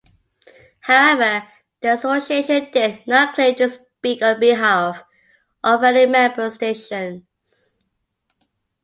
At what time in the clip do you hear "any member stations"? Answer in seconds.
5.83-7.83